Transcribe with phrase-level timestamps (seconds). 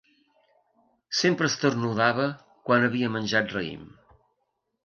[1.17, 2.27] Sempre esternudava
[2.71, 3.85] quan havia menjat raïm.